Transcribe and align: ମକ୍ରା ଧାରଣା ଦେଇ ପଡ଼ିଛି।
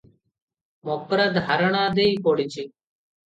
ମକ୍ରା 0.89 1.27
ଧାରଣା 1.35 1.83
ଦେଇ 1.99 2.17
ପଡ଼ିଛି। 2.29 2.65